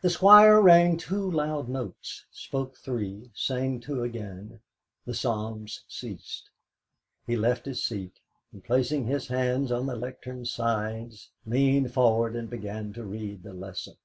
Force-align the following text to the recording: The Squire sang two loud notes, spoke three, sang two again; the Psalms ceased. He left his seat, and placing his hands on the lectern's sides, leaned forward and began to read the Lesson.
The 0.00 0.08
Squire 0.08 0.66
sang 0.66 0.96
two 0.96 1.30
loud 1.30 1.68
notes, 1.68 2.24
spoke 2.30 2.78
three, 2.78 3.30
sang 3.34 3.78
two 3.78 4.02
again; 4.02 4.60
the 5.04 5.12
Psalms 5.12 5.84
ceased. 5.86 6.48
He 7.26 7.36
left 7.36 7.66
his 7.66 7.84
seat, 7.84 8.20
and 8.54 8.64
placing 8.64 9.04
his 9.04 9.28
hands 9.28 9.70
on 9.70 9.84
the 9.84 9.96
lectern's 9.96 10.50
sides, 10.50 11.28
leaned 11.44 11.92
forward 11.92 12.36
and 12.36 12.48
began 12.48 12.94
to 12.94 13.04
read 13.04 13.42
the 13.42 13.52
Lesson. 13.52 13.96